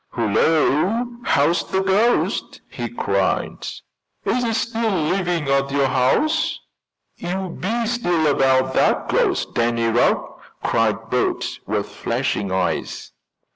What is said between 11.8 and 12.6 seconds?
flashing